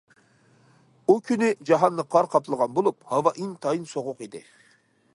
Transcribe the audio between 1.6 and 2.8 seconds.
جاھاننى قار قاپلىغان